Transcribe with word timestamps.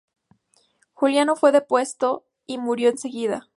Juliano 0.95 1.35
fue 1.35 1.51
depuesto 1.51 2.25
y 2.47 2.57
murió 2.57 2.89
enseguida. 2.89 3.47